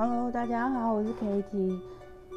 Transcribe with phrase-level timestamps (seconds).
[0.00, 1.76] Hello，大家好，我是 Kitty。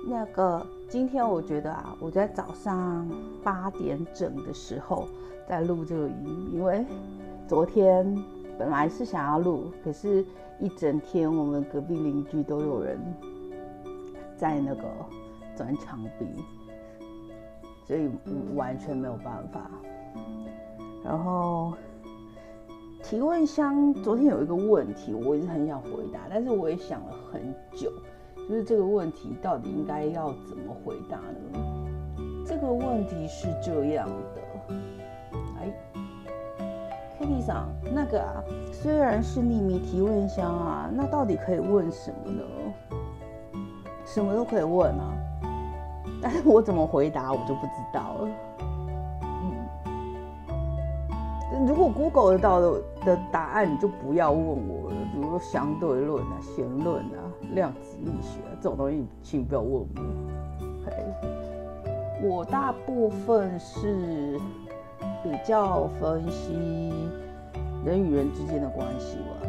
[0.08, 3.08] 那个今天我觉得啊，我在早上
[3.44, 5.08] 八点整的时候
[5.48, 6.84] 在录这个音，因为
[7.48, 8.18] 昨天
[8.58, 10.26] 本来是想要录，可是
[10.60, 13.00] 一整天我们隔壁邻居都有人
[14.36, 14.88] 在那个
[15.56, 16.26] 钻墙壁，
[17.86, 18.10] 所以
[18.56, 19.70] 完全没有办法。
[21.04, 21.74] 然后。
[23.04, 27.92] 提问箱昨天有一个问题，我一直很想回答，但是我也想了很久，
[28.48, 31.60] 就是这个问题到底应该要怎么回答呢？
[32.46, 34.76] 这个问题是这样的，
[35.60, 35.74] 哎
[37.20, 42.44] ，Kitty 上那个啊，虽然是匿名提问箱啊，那到底可以问什么呢？
[44.06, 45.14] 什么都可以问啊，
[46.22, 48.30] 但是我怎么回答我就不知道了。
[51.68, 54.96] 如果 Google 得到的的答案，你就不要问我了。
[55.14, 57.22] 比如说相对论啊、弦论啊、
[57.54, 59.86] 量子力学这种东西，请不要问我。
[60.82, 64.40] OK，我大部分是
[65.24, 66.92] 比较分析
[67.86, 69.48] 人与人之间的关系吧。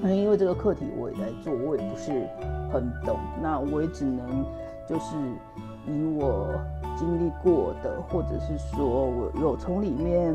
[0.00, 2.26] 那因为这个课题我也在做，我也不是
[2.72, 4.46] 很懂，那我也只能
[4.88, 5.14] 就是
[5.86, 6.48] 以我
[6.96, 10.34] 经历过的，或者是说我有从里面。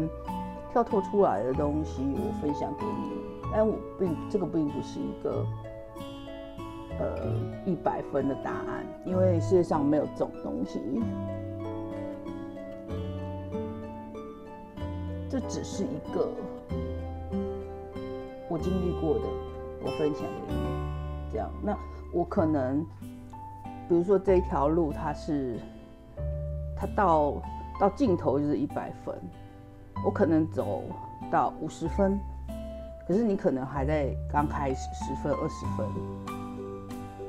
[0.75, 3.09] 跳脱出来的东西，我分享给你，
[3.49, 5.45] 但我并这个并不是一个
[6.99, 7.33] 呃
[7.65, 10.81] 一百分的答案，因为世界上没有这种东西，
[15.29, 16.27] 这只是一个
[18.49, 19.25] 我经历过的，
[19.81, 21.49] 我分享给你，这样。
[21.63, 21.73] 那
[22.11, 22.85] 我可能，
[23.87, 25.57] 比如说这一条路，它是
[26.75, 27.41] 它到
[27.79, 29.17] 到尽头就是一百分。
[30.03, 30.83] 我可能走
[31.31, 32.19] 到五十分，
[33.07, 35.88] 可是你可能还在刚开始十分、二十分。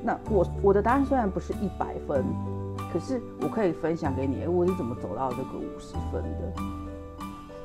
[0.03, 2.23] 那我我的答案虽然不是一百分，
[2.93, 6.53] 可是我可以分享给你，哎，我是怎么走到这个五十分的。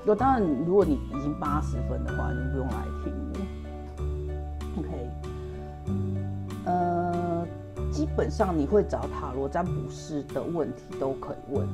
[0.04, 3.40] 那当然，如果你已经八十分的话，你不用来听了。
[4.78, 5.10] OK，
[6.64, 7.46] 呃，
[7.90, 11.68] 基本上你会找塔罗占卜师的问题都可以问。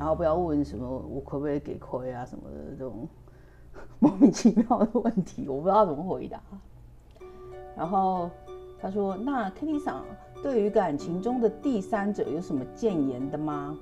[0.00, 3.06] 然后不要问什么我可不可以给亏啊什么的这种
[4.00, 6.40] 莫名其妙的问题，我不知道怎么回答。
[7.76, 8.30] 然后
[8.80, 10.02] 他说：“那 Kitty 桑
[10.42, 13.78] 对于感情中的第三者有什么谏言的吗？”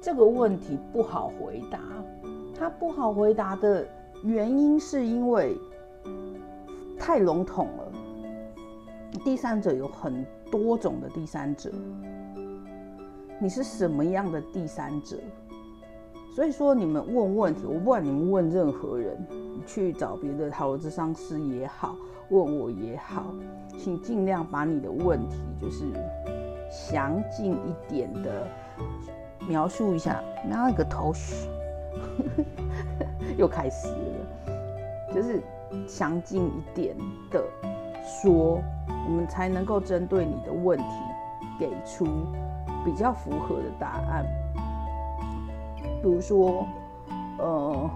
[0.00, 1.78] 这个问题不好回答。
[2.58, 3.86] 他不好回答的
[4.24, 5.54] 原因是因为
[6.98, 7.92] 太笼统了。
[9.22, 11.70] 第三者有很多种的第三者。
[13.40, 15.16] 你是什么样的第三者？
[16.34, 19.16] 所以说，你们问问题，我不管你们问任何人，
[19.66, 21.96] 去找别的投资商师也好，
[22.30, 23.26] 问我也好，
[23.78, 25.84] 请尽量把你的问题就是
[26.70, 28.46] 详尽一点的
[29.48, 30.22] 描述一下。
[30.48, 31.48] 那个头绪
[33.38, 35.40] 又开始了，就是
[35.86, 36.96] 详尽一点
[37.30, 37.44] 的
[38.04, 40.84] 说，我们才能够针对你的问题
[41.58, 42.06] 给出。
[42.84, 44.24] 比较符合的答案，
[46.02, 46.66] 比如说，
[47.38, 47.90] 呃，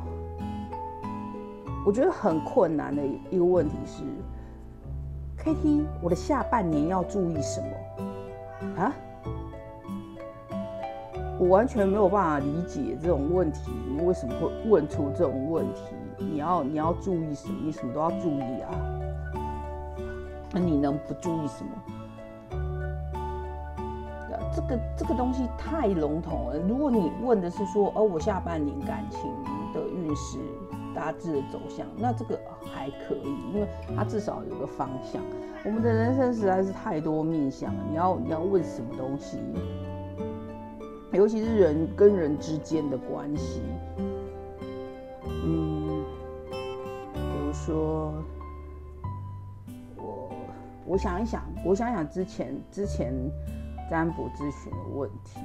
[1.87, 4.03] 我觉得很困难的一个问题是
[5.38, 7.69] ，K T，我的下半年要注意什么
[8.82, 8.93] 啊？
[11.38, 15.82] 我完全没有办法理解这种问题，你为什么会问出这种问题？
[16.19, 17.59] 你要你要注意什么？
[17.64, 18.70] 你什么都要注意啊？
[20.53, 21.70] 那你能不注意什么？
[24.96, 26.58] 这个东西太笼统了。
[26.68, 29.20] 如果你问的是说，哦，我下半年感情
[29.72, 30.38] 的运势
[30.94, 33.66] 大致的走向，那这个还可以，因为
[33.96, 35.22] 它至少有个方向。
[35.64, 39.38] 我们的人生实在是太多面向了，你要你要问什么东西，
[41.12, 43.62] 尤其是人跟人之间的关系，
[45.44, 46.04] 嗯，
[47.14, 48.12] 比如说
[49.96, 50.30] 我
[50.86, 53.12] 我想一想，我想想之前之前。
[53.90, 55.40] 占卜咨询的问题，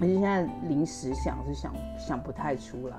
[0.00, 2.96] 而且现在临时想是想想不太出来，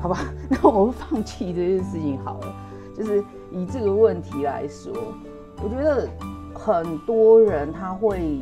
[0.00, 0.18] 好吧，
[0.50, 2.54] 那我们放弃这件事情好了。
[2.96, 4.92] 就是以这个问题来说，
[5.62, 6.08] 我觉得
[6.54, 8.40] 很多人他会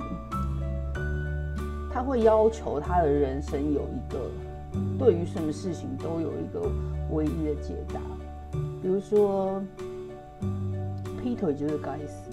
[1.93, 4.31] 他会要求他的人生有一个
[4.99, 6.69] 对于什么事情都有一个
[7.13, 8.01] 唯一的解答，
[8.83, 9.63] 比如说。
[11.21, 12.31] 劈腿就是该死，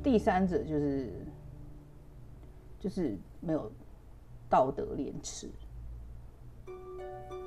[0.00, 1.12] 第三者就是
[2.78, 3.70] 就是没有
[4.48, 5.48] 道德廉耻，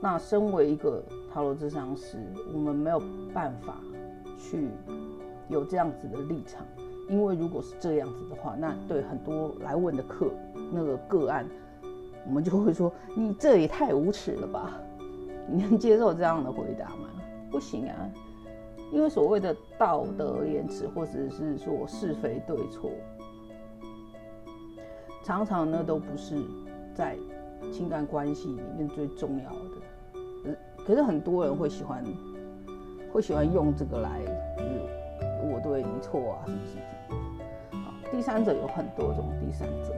[0.01, 1.01] 那身为一个
[1.33, 2.17] 塔罗智商师，
[2.53, 3.01] 我们没有
[3.33, 3.77] 办法
[4.37, 4.67] 去
[5.47, 6.65] 有这样子的立场，
[7.07, 10.29] 因为如果是这样子的话，那对很多来问的客
[10.73, 11.47] 那个个案，
[12.27, 14.77] 我们就会说你这也太无耻了吧？
[15.47, 17.07] 你能接受这样的回答吗？
[17.49, 18.09] 不行啊，
[18.91, 22.91] 因为所谓的道德言辞，或者是说是非对错，
[25.23, 26.35] 常常呢都不是
[26.93, 27.15] 在
[27.71, 30.57] 情感关系里面最重要的。
[30.85, 32.03] 可是很多人会喜欢，
[33.13, 34.19] 会喜欢用这个来，
[34.57, 34.81] 就是
[35.53, 36.81] 我对你错啊，什么事情？
[37.79, 39.93] 好，第三者有很多种第三者，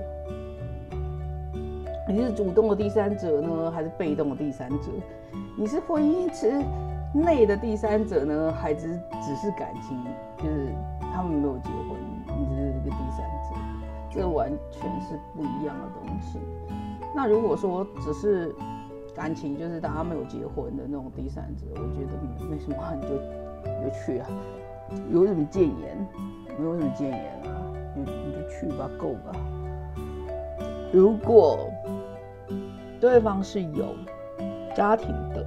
[2.07, 4.91] 你是主动的第三者呢，还是被动的第三者？
[5.57, 6.61] 你是婚姻之
[7.13, 10.03] 内的第三者呢，还是只是感情？
[10.37, 10.67] 就是
[11.13, 11.95] 他们没有结婚，
[12.39, 13.55] 你只是一个第三者，
[14.09, 16.39] 这完全是不一样的东西。
[17.15, 18.53] 那如果说只是
[19.15, 22.17] 感情就是大家没有结婚的那种第三者，我觉得
[22.49, 23.13] 没什么，你就
[23.63, 24.27] 你就去啊，
[25.11, 26.07] 有什么谏言？
[26.57, 29.31] 没有什么谏言啊，你你就去吧，够吧。
[30.91, 31.69] 如果
[32.99, 33.95] 对方是有
[34.75, 35.45] 家庭的，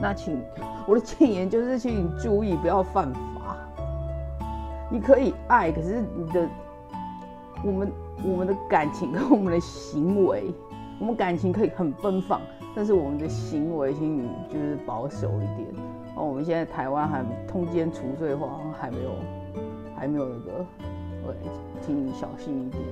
[0.00, 0.40] 那请
[0.86, 3.56] 我的谏言就是，请你注意不要犯法。
[4.90, 6.48] 你可以爱，可是你的
[7.64, 7.92] 我们
[8.24, 10.52] 我们的感情跟我们的行为。
[10.98, 12.42] 我们感情可以很奔放，
[12.76, 15.66] 但是我们的行为，请你就是保守一点。
[16.14, 19.10] 哦，我们现在台湾还通奸除罪化，还没有，
[19.96, 20.66] 还没有那个，
[21.24, 21.34] 对，
[21.80, 22.82] 请你小心一点。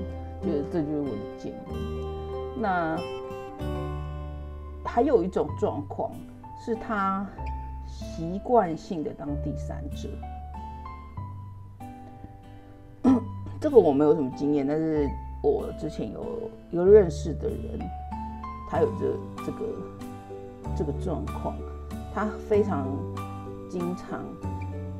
[0.40, 2.56] 就是这就是我的建议。
[2.56, 2.96] 那
[4.84, 6.10] 还有一种状况
[6.64, 7.26] 是，他
[7.86, 10.08] 习惯性的当第三者。
[13.60, 15.08] 这个我没有什么经验，但是。
[15.40, 17.78] 我之前有一个认识的人，
[18.68, 19.16] 他有着
[19.46, 19.58] 这个
[20.76, 21.54] 这个状况，
[22.12, 22.88] 他非常
[23.70, 24.20] 经常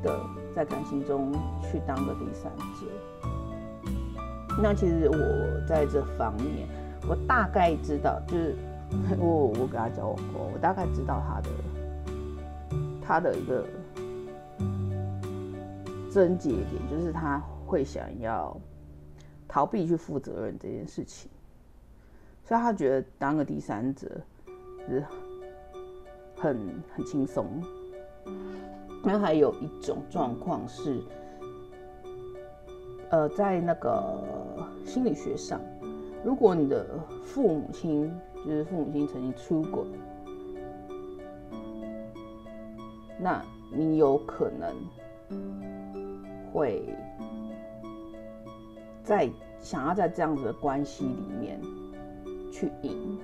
[0.01, 0.17] 的
[0.55, 2.87] 在感情中去当个第三者。
[4.63, 6.69] 那其实我在这方面，
[7.05, 8.55] 我大概知道，就是
[9.19, 11.49] 我我跟他交往过，我大概知道他的
[13.01, 13.65] 他的一个
[16.11, 18.55] 症结点，就是他会想要。
[19.51, 21.27] 逃避去负责任这件事情，
[22.45, 24.21] 所以他觉得当个第三者
[24.87, 25.03] 是
[26.37, 26.55] 很
[26.93, 27.47] 很轻松。
[29.03, 31.01] 那还有一种状况是，
[33.09, 34.23] 呃，在那个
[34.85, 35.59] 心理学上，
[36.23, 36.85] 如果你的
[37.25, 38.15] 父母亲
[38.45, 39.83] 就是父母亲曾经出轨，
[43.19, 43.41] 那
[43.71, 44.73] 你有可能
[46.51, 46.83] 会。
[49.01, 49.27] 在
[49.59, 51.59] 想要在这样子的关系里面
[52.51, 53.17] 去赢，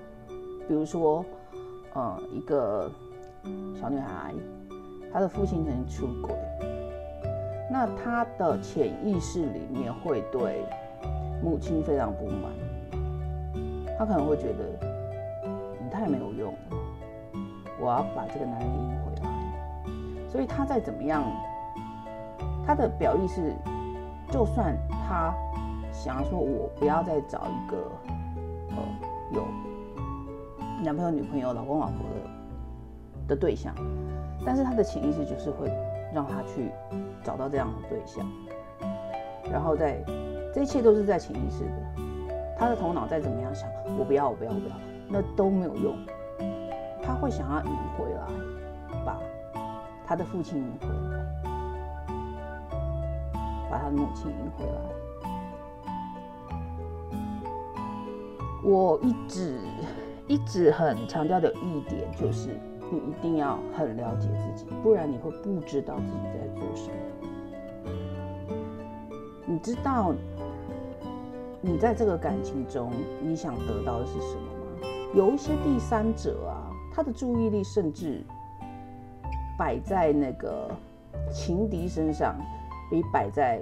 [0.67, 1.23] 比如说，
[1.93, 2.91] 呃，一个
[3.79, 4.33] 小女孩，
[5.13, 6.35] 她的父亲曾经出轨，
[7.71, 10.63] 那她的潜意识里面会对
[11.43, 12.51] 母亲非常不满，
[13.95, 14.74] 她可能会觉得
[15.95, 16.77] 太没有用了，
[17.79, 21.23] 我要把这个男人赢回来，所以他再怎么样，
[22.65, 23.53] 他的表意是，
[24.31, 24.75] 就算
[25.07, 25.33] 他。
[25.97, 27.77] 想要说，我不要再找一个，
[28.71, 28.77] 呃，
[29.31, 29.47] 有
[30.83, 33.73] 男朋友、女朋友、老公、老婆的的对象，
[34.45, 35.71] 但是他的潜意识就是会
[36.13, 36.69] 让他去
[37.23, 38.29] 找到这样的对象，
[39.49, 40.03] 然后在
[40.53, 42.03] 这一切都是在潜意识的，
[42.57, 44.75] 他的头脑再怎么样想，我不要，我不要，我不要，
[45.07, 45.95] 那都没有用，
[47.01, 48.27] 他会想要赢回来，
[49.05, 49.19] 把
[50.05, 51.25] 他的父亲赢回来，
[53.69, 54.81] 把他的母亲赢回来。
[58.63, 59.59] 我一直
[60.27, 62.49] 一直很强调的一点就是，
[62.91, 66.95] 你一定要很了解自己，不然你会不知道自己在做什么。
[69.45, 70.15] 你知道
[71.61, 74.54] 你在这个感情中你想得到的是什么？
[75.15, 78.21] 有一些第三者啊，他的注意力甚至
[79.57, 80.69] 摆在那个
[81.31, 82.35] 情敌身上，
[82.91, 83.61] 比摆在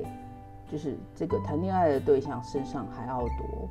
[0.71, 3.69] 就是这个谈恋爱的对象身上还要多。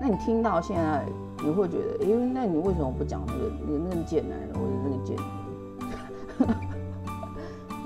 [0.00, 1.06] 那你听到现在，
[1.44, 5.22] 你会觉得，哎，那你为什么不讲那个、那个、那个贱男人或者那个贱女
[6.44, 6.56] 人？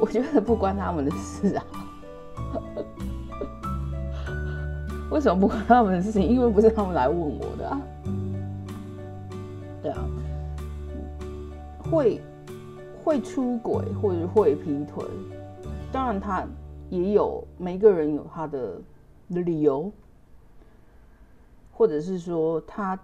[0.00, 1.64] 我觉得不关他们的事啊。
[5.14, 6.20] 为什么不关他们的事情？
[6.26, 7.80] 因为不是他们来问我的啊。
[9.80, 10.04] 对啊，
[11.88, 12.20] 会
[13.04, 15.04] 会出轨或者会劈腿，
[15.92, 16.44] 当然他
[16.90, 18.80] 也有每个人有他的
[19.28, 19.88] 理由。
[21.76, 22.98] 或者是说他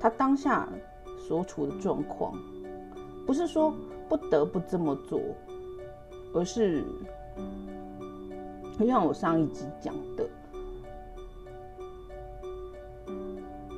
[0.00, 0.66] 他当下
[1.18, 2.34] 所处的状况，
[3.26, 3.74] 不是说
[4.08, 5.20] 不得不这么做，
[6.34, 6.82] 而是
[8.78, 10.28] 就像我上一集讲的，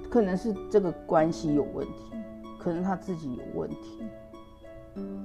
[0.09, 2.17] 可能是这个关系有问题，
[2.59, 4.03] 可能他自己有问题，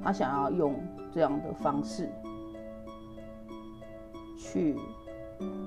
[0.03, 0.75] 他想要用
[1.13, 2.09] 这样的方式
[4.37, 4.77] 去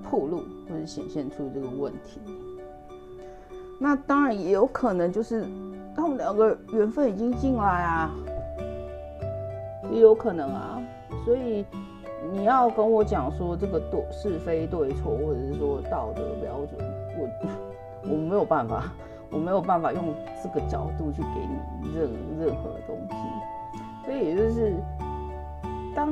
[0.03, 2.21] 铺路或者显现出这个问题。
[3.81, 5.47] 那当然也有可能就是
[5.97, 8.11] 他们两个缘分已经进来啊，
[9.91, 10.81] 也有可能啊。
[11.25, 11.65] 所以
[12.33, 16.81] 你要跟我讲说这个对是非对错，或者是说道德标准，
[17.19, 17.29] 我
[18.11, 18.93] 我没有办法，
[19.31, 20.03] 我没有办法用
[20.43, 23.17] 这个角度去给你任任何东西。
[24.05, 24.75] 所以也就是，
[25.95, 26.09] 当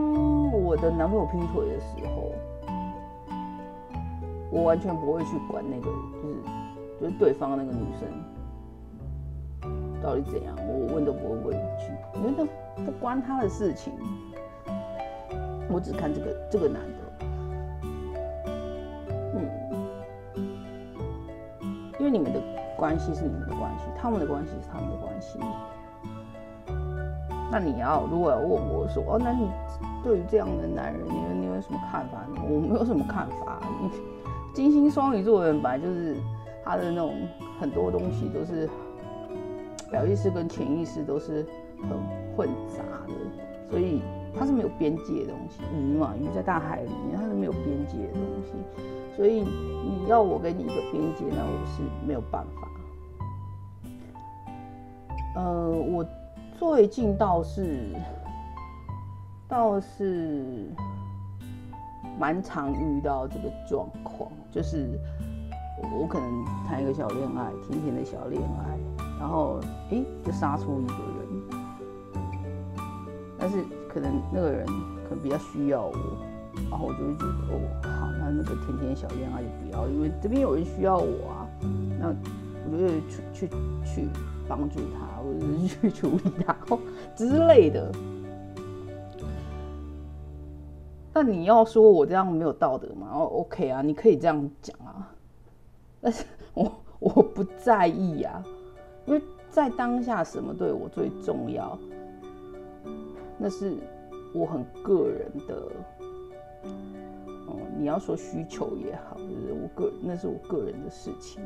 [0.52, 2.32] 我的男朋友劈腿的时候，
[4.50, 5.86] 我完全不会去管那个，
[6.22, 6.34] 就是
[7.00, 8.08] 就是对方那个女生
[10.02, 13.92] 到底怎样，我问都不会问一句，因为那不关他的事情。
[15.72, 16.98] 我只看这个这个男的，
[19.34, 19.48] 嗯，
[21.98, 22.38] 因为你们的
[22.76, 25.38] 关系是你们的关系，他们的关系是他们的关系。
[27.50, 29.48] 那你要如果要问我说，哦，那你
[30.04, 32.26] 对于这样的男人，你有你有什么看法？
[32.42, 33.58] 我没有什么看法。
[34.54, 36.16] 金星双鱼座的人本来就是
[36.62, 37.14] 他的那种
[37.58, 38.68] 很多东西都是
[39.90, 41.46] 表意识跟潜意识都是
[41.80, 41.98] 很
[42.36, 43.14] 混杂的，
[43.70, 44.02] 所以。
[44.34, 48.52] 它是没有边界的东西，鱼嘛，鱼在大海里面，它是没有边界的东西，
[49.16, 52.68] 所以你要我给你一个边界，那我是没有办法。
[55.34, 56.04] 呃，我
[56.58, 57.94] 最近倒是
[59.48, 60.70] 倒是
[62.18, 64.98] 蛮常遇到这个状况，就是
[65.98, 68.78] 我可能谈一个小恋爱，甜甜的小恋爱，
[69.18, 69.58] 然后
[69.90, 71.62] 哎，就杀出一个人。
[73.38, 74.64] 但是可能那个人
[75.06, 75.92] 可能比较需要我，
[76.70, 81.46] 然后我就会觉得哦好，那那个甜甜小恋爱就不要，因为这边有人需要我啊，
[82.00, 83.48] 那我就会去去
[83.84, 84.08] 去
[84.48, 86.56] 帮助他，或者是去处理他
[87.14, 87.92] 之类的。
[91.12, 93.08] 那你要说我这样没有道德吗？
[93.12, 95.12] 哦，OK 啊，你可以这样讲啊，
[96.00, 98.42] 但是我我不在意啊，
[99.04, 99.20] 因为
[99.50, 101.78] 在当下什么对我最重要？
[103.42, 103.76] 那是
[104.32, 105.66] 我很个人的，
[107.48, 111.42] 哦，你要说需求也好，就是我个那是我个人的事情。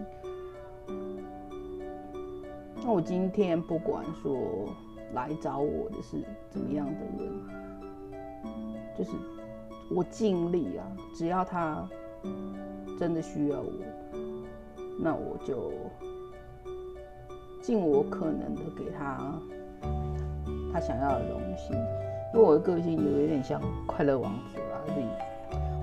[2.85, 4.69] 那我今天不管说
[5.15, 7.33] 来找我的是怎么样的人，
[8.99, 9.13] 就是
[9.91, 11.89] 我尽力啊，只要他
[12.99, 13.73] 真的需要我，
[15.01, 15.73] 那我就
[17.63, 19.33] 尽我可能的给他。
[20.77, 25.07] 他想要的东西，因为我的个性有一点像快乐王子啦，自己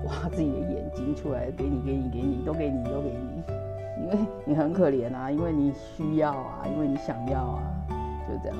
[0.06, 3.42] 挖自己的眼睛出来给你，给你，给你，都给你，都给你，
[4.04, 7.60] 因为你很可怜啊，因为你需要啊，因为你想要啊，
[8.28, 8.56] 就这样。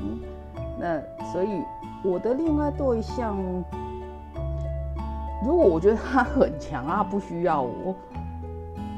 [0.76, 1.00] 那
[1.30, 1.62] 所以
[2.02, 3.36] 我的恋爱对象，
[5.46, 7.94] 如果我觉得他很强啊，不需要我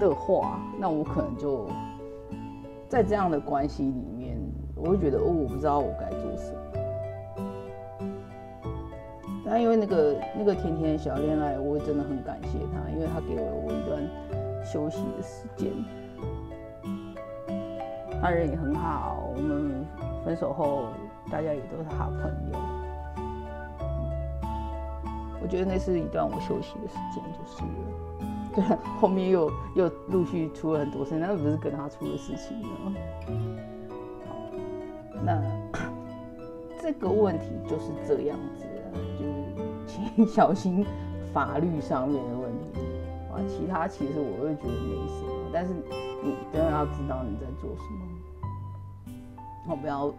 [0.01, 1.69] 的话，那我可能就
[2.89, 4.39] 在这样的关系里面，
[4.75, 6.61] 我会觉得哦，我不知道我该做什么。
[9.49, 14.03] 那因为那个那个甜甜的小恋爱，我真的很感谢他，因为他给了我一段
[14.65, 15.73] 休息的时间。
[18.21, 19.87] 他人也很好，我们
[20.25, 20.87] 分手后
[21.31, 22.23] 大家也都是好朋
[22.53, 22.59] 友。
[25.41, 27.69] 我觉得那是一段我休息的时间，就是了。
[28.53, 28.65] 对，
[28.99, 32.93] 后面又又陆续出了很多事，那不是跟他出的事情吗？
[35.25, 35.41] 那
[36.83, 38.65] 这个问题就是这样子。
[40.15, 40.85] 请 小心
[41.33, 42.81] 法律上面的问题
[43.33, 45.73] 啊，其他其实我会觉得没什么，但是
[46.23, 49.13] 你真的要知道你在做什么，
[49.67, 50.13] 好不要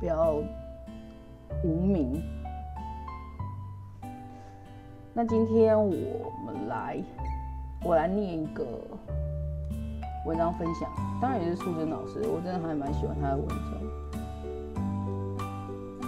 [0.00, 0.36] 不要
[1.62, 2.22] 无名。
[5.14, 5.86] 那今天我
[6.44, 7.00] 们来，
[7.84, 8.66] 我来念一个
[10.26, 10.90] 文章分享，
[11.20, 13.56] 当然也是素贞老师，我真的还蛮喜欢他的文章。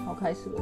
[0.04, 0.60] 好，开始了。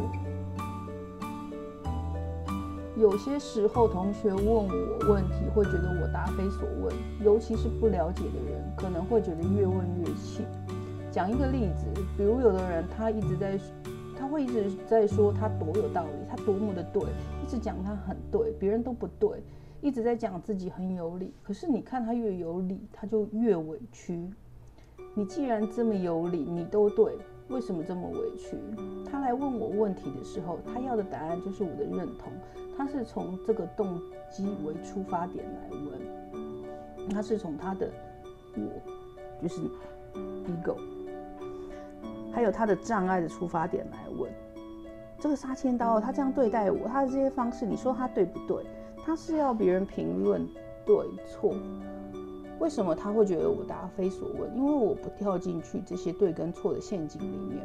[2.96, 4.68] 有些时候，同学问我
[5.08, 10.44] 问题，会觉得我答非所问，尤其是不了解的人，可能会觉得越问越气。
[11.10, 11.86] 讲一个例子，
[12.16, 13.58] 比如有的人他一直在，
[14.16, 17.02] 他会一直在说他多有道理，他多么的对，
[17.42, 19.42] 一直讲他很对，别人都不对，
[19.80, 21.34] 一直在讲自己很有理。
[21.42, 24.30] 可是你看他越有理，他就越委屈。
[25.14, 27.16] 你既然这么有理，你都对，
[27.48, 28.56] 为什么这么委屈？
[29.10, 32.32] 他来问我问题的时候，他要的答案就是我的认同。
[32.76, 37.88] 他是从这个动机为出发点来问，他是从他的
[38.56, 39.60] 我，就是
[40.14, 40.76] ego，
[42.32, 44.28] 还有他的障碍的出发点来问。
[45.20, 48.64] 这个杀千刀，他这样对待我，他的这些方式，你说他对不对？
[49.04, 50.44] 他是要别人评论
[50.84, 50.96] 对
[51.26, 51.54] 错。
[52.64, 54.56] 为什么他会觉得我答非所问？
[54.56, 57.60] 因为我不跳进去这些对跟错的陷阱里面。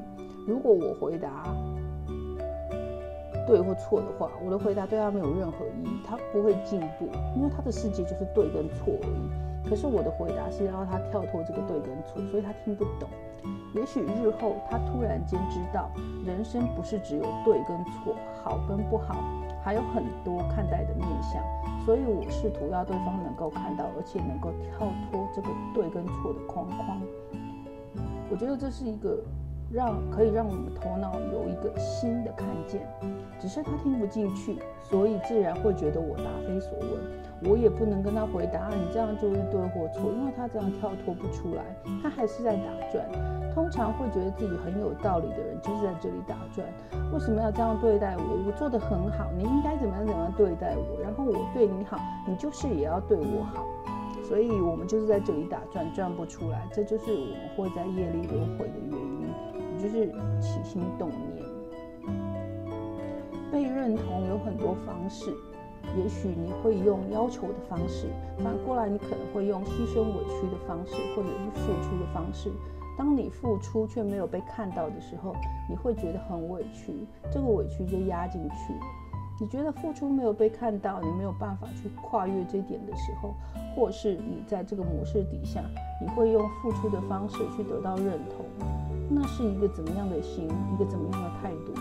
[0.46, 1.46] 如果我回答
[3.48, 9.49] 对或错的话，我的回答对他没有任何意义，他不会进步，因为他的世界就是对跟错而已。
[9.70, 13.08] 可是我的回答是要他跳脱这个对跟错，所以他听不懂。
[13.76, 15.92] 也许日后他突然间知道，
[16.26, 19.16] 人生不是只有对跟错，好跟不好，
[19.64, 21.42] 还有很多看待的面向。
[21.86, 27.00] 所以我试图要对方能够看到，而且能够跳脱这个对跟错的框框。
[28.30, 29.24] 我觉得这是一个
[29.72, 32.82] 让可以让我们头脑有一个新的看见，
[33.40, 36.90] 只是他听不进去，所以自然会觉得我答非所问。
[37.44, 41.64] 我也不能跟他回答，你这样就是对或错，因为他这样跳脱不出来，
[42.04, 43.06] 他还是在打转。
[43.56, 46.68] 通常会觉得自己很有道理的人，就是在这里打转。
[47.12, 48.24] 为什么要这样对待我？
[48.46, 51.02] 我做的很好，你应该怎么样怎么样对待我？
[51.02, 53.66] 然后我对你好，你就是也要对我好。
[54.24, 56.68] 所以我们就是在这里打转，转不出来。
[56.72, 59.28] 这就是我们会在业力轮回的原因，
[59.76, 60.08] 也就是
[60.40, 61.44] 起心动念。
[63.52, 65.34] 被认同有很多方式。
[65.98, 68.08] 也许你会用要求的方式，
[68.44, 72.52] 反过来你可能会用牺牲委屈的方式，或者是付出的方式。
[72.98, 75.34] 当你付出却没有被看到的时候，
[75.70, 76.94] 你会觉得很委屈，
[77.32, 78.74] 这个委屈就压进去。
[79.42, 83.34] 你觉得付出没有被看到，你没有办法去跨越这点的时候，
[83.74, 85.64] 或是你在这个模式底下，
[86.02, 88.46] 你会用付出的方式去得到认同，
[89.10, 91.74] 那是一个怎么样的心，一个怎么样的态度？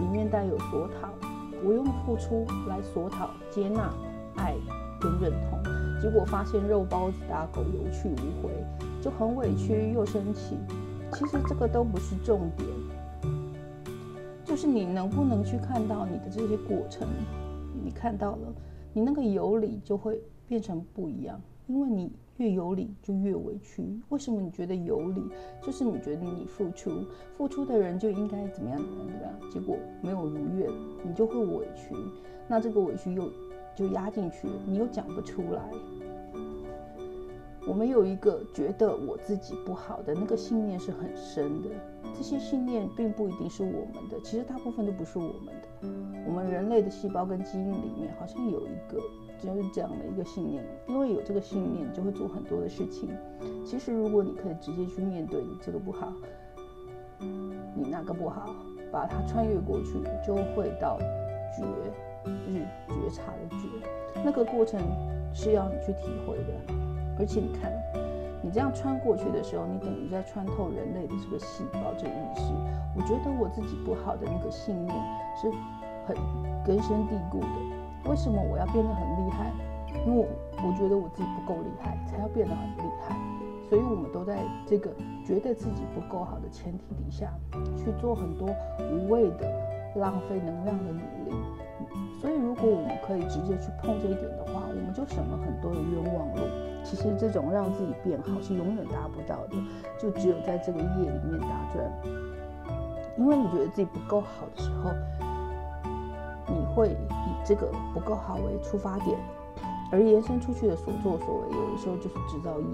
[0.00, 1.25] 里面带有索讨。
[1.66, 3.92] 不用付出来索讨、接纳、
[4.36, 4.54] 爱
[5.00, 5.60] 跟认同，
[6.00, 8.52] 结果发现肉包子打狗有去无回，
[9.02, 10.56] 就很委屈又生气。
[11.12, 12.68] 其实这个都不是重点，
[14.44, 17.08] 就是你能不能去看到你的这些过程，
[17.82, 18.54] 你看到了，
[18.92, 22.12] 你那个有理就会变成不一样，因为你。
[22.38, 25.22] 越有理就越委屈，为什么你觉得有理？
[25.62, 26.90] 就是你觉得你付出，
[27.34, 30.70] 付出的人就应该怎么样怎么样怎么样，结果没有如愿，
[31.02, 31.94] 你就会委屈，
[32.46, 33.32] 那这个委屈又
[33.74, 35.62] 就压进去，你又讲不出来。
[37.66, 41.70] 我们有一个觉得我自己不好的那个信念是很深的，
[42.14, 45.88] 这些信念并不一定是我们的，其实大部分都不是我们的。
[46.26, 49.00] 我们人类的细胞跟基因里面好像有一个。
[49.38, 53.10] 就是这样的一个信念，因为有这个信念，就会做很多的事情。
[53.64, 56.12] 其实，如果你可以直接去面对你这个不好，
[57.18, 58.54] 你那个不好，
[58.90, 59.92] 把它穿越过去，
[60.26, 60.98] 就会到
[61.56, 61.64] 觉，
[62.24, 63.68] 就是觉察的觉。
[64.24, 64.80] 那个过程
[65.32, 66.74] 是要你去体会的。
[67.18, 67.72] 而且你看，
[68.42, 72.52] 你这样穿过去的时候，你等于在穿透人类的这个细胞这个意识。
[72.94, 74.94] 我觉得我自己不好的那个信念
[75.40, 75.50] 是
[76.06, 76.16] 很
[76.64, 77.85] 根深蒂固的。
[78.08, 79.52] 为什么我要变得很厉害？
[80.06, 80.26] 因为
[80.62, 83.16] 我觉得我自己不够厉害，才要变得很厉害。
[83.68, 84.90] 所以，我们都在这个
[85.24, 87.32] 觉得自己不够好的前提底下，
[87.76, 88.48] 去做很多
[88.92, 89.50] 无谓的、
[89.96, 91.34] 浪费能量的努力。
[92.20, 96.42] 所以，如果我们可以直接去碰这一点的话，我们就省了很多的冤枉路。
[96.84, 99.56] 其实，这种让自己变好是永远达不到的，
[99.98, 101.90] 就只有在这个业里面打转。
[103.18, 104.90] 因为你觉得自己不够好的时候，
[106.46, 106.96] 你会。
[107.46, 109.16] 这个不够好为出发点，
[109.92, 112.66] 而延伸出去的所作所为，有的时候就是制造业。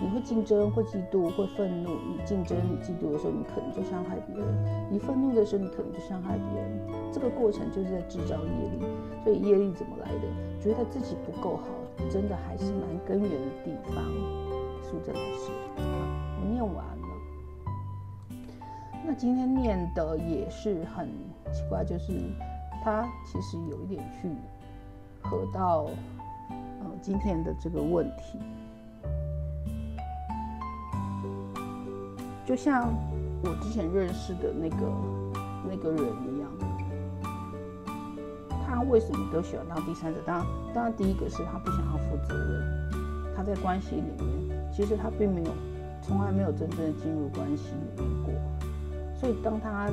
[0.00, 1.90] 你会竞争，会嫉妒，会愤怒。
[1.90, 4.44] 你竞争、你嫉妒的时候，你可能就伤害别人；
[4.90, 6.80] 你愤怒的时候，你可能就伤害别人。
[7.12, 8.84] 这个过程就是在制造业力。
[9.22, 10.26] 所以业力怎么来的？
[10.60, 11.68] 觉得自己不够好，
[12.10, 14.02] 真的还是蛮根源的地方。
[14.82, 17.08] 苏正老师，我念完了。
[19.06, 21.06] 那今天念的也是很
[21.52, 22.12] 奇怪，就是。
[22.84, 24.28] 他其实有一点去
[25.22, 25.86] 合到，
[26.50, 28.40] 呃，今天的这个问题，
[32.44, 32.92] 就像
[33.44, 34.76] 我之前认识的那个
[35.68, 36.50] 那个人一样，
[38.66, 40.20] 他为什么都喜欢当第三者？
[40.26, 42.90] 当然，当然，第一个是他不想要负责任，
[43.36, 45.50] 他在关系里面，其实他并没有，
[46.02, 48.34] 从来没有真正进入关系里面过，
[49.14, 49.88] 所以当他。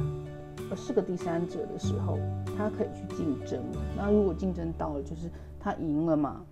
[0.75, 2.17] 是个第三者的时候，
[2.57, 3.63] 他可以去竞争。
[3.97, 5.29] 那如果竞争到了，就是
[5.59, 6.45] 他赢了嘛？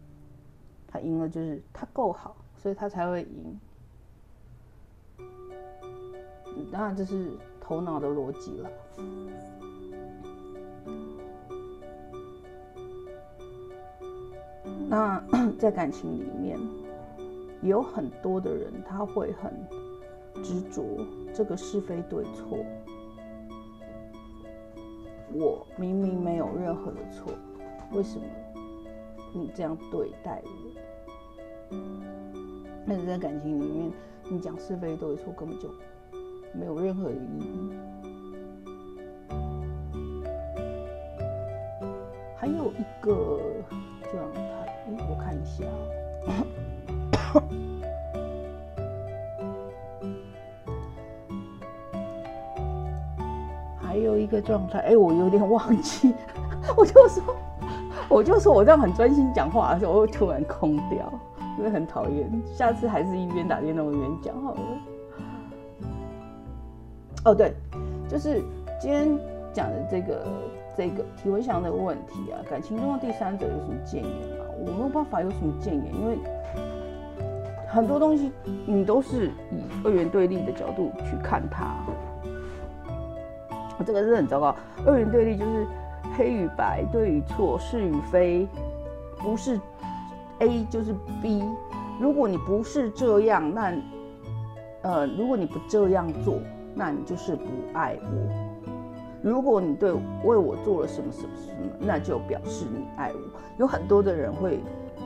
[0.87, 3.59] 他赢了就是他够好，所以他才会赢。
[6.71, 8.69] 当然这是头脑的逻辑了。
[14.89, 15.21] 那
[15.59, 16.57] 在感情里面，
[17.61, 19.53] 有很多的人他会很
[20.43, 20.83] 执着
[21.33, 22.57] 这个是非对错。
[25.39, 27.31] 我明明没有任何的错，
[27.91, 28.25] 为什么
[29.35, 31.77] 你这样对待我？
[32.87, 33.91] 但是在感情里面，
[34.29, 35.69] 你讲是非对错根本就
[36.53, 37.69] 没有任何的意义。
[42.35, 43.39] 还有一个
[44.11, 44.41] 状态，
[45.07, 45.65] 我看一下。
[54.17, 56.13] 一个状态，哎，我有点忘记，
[56.75, 57.23] 我就说，
[58.09, 61.11] 我就说我这样很专心讲话的时候，我会突然空掉，
[61.57, 62.29] 因为很讨厌。
[62.53, 64.61] 下次还是一边打电话一边讲好了。
[67.25, 67.53] 哦，对，
[68.07, 68.41] 就是
[68.79, 69.17] 今天
[69.53, 70.27] 讲的这个
[70.77, 74.45] 这个体温祥的问题啊，感情中的第三者有什么建言吗？
[74.59, 76.17] 我没有办法有什么建言，因为
[77.67, 78.31] 很多东西
[78.65, 81.75] 你都是以二元对立的角度去看它。
[83.87, 84.53] 这个是很糟糕，
[84.85, 85.65] 二元对立就是
[86.17, 88.45] 黑与白、对与错、是与非，
[89.17, 89.57] 不是
[90.39, 91.41] A 就是 B。
[91.97, 93.73] 如果你不是这样，那
[94.81, 96.41] 呃，如果你不这样做，
[96.75, 98.29] 那你就是不爱我。
[99.23, 99.93] 如果你对
[100.25, 103.19] 为我做了什么什么什么，那就表示你爱我。
[103.57, 104.59] 有很多的人会，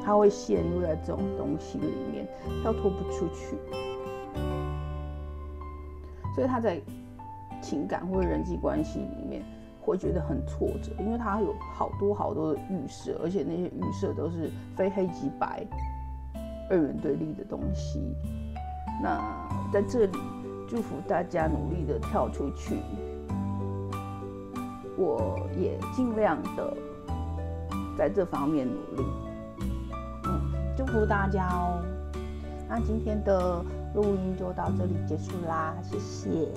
[0.04, 2.28] 他会陷入在这种东西里面，
[2.64, 3.56] 跳脱不出去，
[6.34, 6.82] 所以他在。
[7.62, 9.44] 情感或者人际关系里面
[9.80, 15.66] 会觉得很挫折，因为他有好多好多的预设，而且那些预设都是非黑即白、
[16.70, 18.16] 二元对立的东西。
[19.02, 19.20] 那
[19.72, 20.20] 在这里
[20.68, 22.78] 祝福大家努力的跳出去，
[24.98, 26.78] 我也尽量的
[27.98, 29.04] 在这方面努力。
[30.26, 30.42] 嗯，
[30.78, 31.82] 祝福大家哦。
[32.70, 33.64] 那今天的
[33.96, 36.48] 录音就到这里结束啦，谢谢。